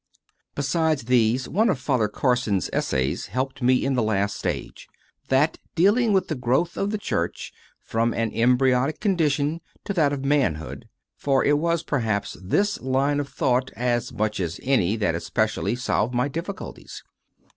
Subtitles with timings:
[0.55, 4.87] Besides these, one of Father Carson s essays helped me in the last stage
[5.27, 10.25] that dealing with the growth of the Church from an embryonic condition to that of
[10.25, 15.75] manhood; for it was, perhaps, this line of thought as much as any that especially
[15.75, 17.03] solved my difficulties.